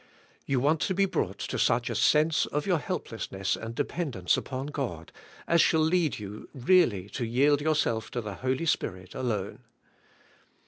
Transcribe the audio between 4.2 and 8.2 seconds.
upon God as shall lead you really to yield yourself